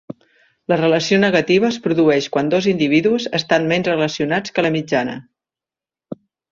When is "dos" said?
2.55-2.71